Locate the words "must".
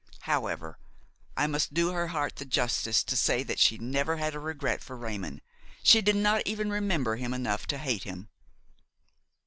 1.45-1.75